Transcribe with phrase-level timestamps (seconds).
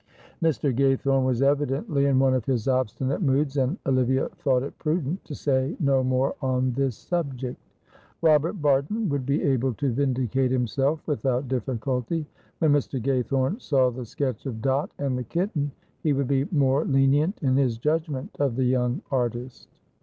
[0.41, 0.75] Mr.
[0.75, 5.35] Gaythorne was evidently in one of his obstinate moods, and Olivia thought it prudent to
[5.35, 7.59] say no more on this subject.
[8.23, 12.25] Robert Barton would be able to vindicate himself without difficulty.
[12.57, 12.99] When Mr.
[12.99, 15.71] Gaythorne saw the sketch of Dot and the kitten
[16.01, 19.69] he would be more lenient in his judgment of the young artist.